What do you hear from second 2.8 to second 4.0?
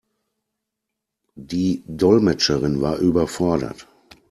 war überfordert.